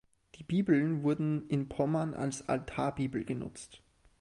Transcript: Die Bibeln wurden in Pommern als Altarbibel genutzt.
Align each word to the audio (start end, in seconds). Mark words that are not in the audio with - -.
Die 0.33 0.43
Bibeln 0.43 1.03
wurden 1.03 1.47
in 1.47 1.69
Pommern 1.69 2.15
als 2.15 2.49
Altarbibel 2.49 3.23
genutzt. 3.23 3.83